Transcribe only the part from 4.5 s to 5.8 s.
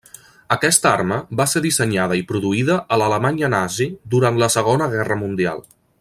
Segona Guerra Mundial.